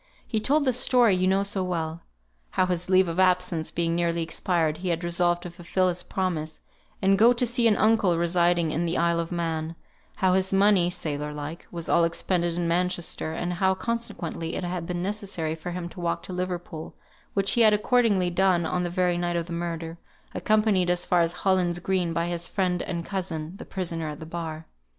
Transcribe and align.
He 0.25 0.39
told 0.39 0.65
the 0.65 0.73
story 0.73 1.15
you 1.15 1.27
know 1.27 1.43
so 1.43 1.63
well: 1.63 2.01
how 2.49 2.65
his 2.65 2.89
leave 2.89 3.07
of 3.07 3.19
absence 3.19 3.69
being 3.69 3.95
nearly 3.95 4.23
expired, 4.23 4.79
he 4.79 4.89
had 4.89 5.03
resolved 5.03 5.43
to 5.43 5.51
fulfil 5.51 5.89
his 5.89 6.01
promise, 6.01 6.59
and 7.03 7.19
go 7.19 7.33
to 7.33 7.45
see 7.45 7.67
an 7.67 7.77
uncle 7.77 8.17
residing 8.17 8.71
in 8.71 8.87
the 8.87 8.97
Isle 8.97 9.19
of 9.19 9.31
Man; 9.31 9.75
how 10.15 10.33
his 10.33 10.51
money 10.51 10.89
(sailor 10.89 11.31
like) 11.31 11.67
was 11.69 11.87
all 11.87 12.03
expended 12.03 12.55
in 12.55 12.67
Manchester, 12.67 13.33
and 13.33 13.53
how, 13.53 13.75
consequently, 13.75 14.55
it 14.55 14.63
had 14.63 14.87
been 14.87 15.03
necessary 15.03 15.53
for 15.53 15.69
him 15.69 15.87
to 15.89 15.99
walk 16.01 16.23
to 16.23 16.33
Liverpool, 16.33 16.95
which 17.35 17.51
he 17.51 17.61
had 17.61 17.71
accordingly 17.75 18.31
done 18.31 18.65
on 18.65 18.81
the 18.81 18.89
very 18.89 19.19
night 19.19 19.35
of 19.35 19.45
the 19.45 19.53
murder, 19.53 19.99
accompanied 20.33 20.89
as 20.89 21.05
far 21.05 21.21
as 21.21 21.31
Hollins 21.33 21.77
Greeb 21.77 22.11
by 22.11 22.25
his 22.25 22.47
friend 22.47 22.81
and 22.81 23.05
cousin, 23.05 23.55
the 23.57 23.65
prisoner 23.65 24.09
at 24.09 24.19
the 24.19 24.25
bar. 24.25 24.65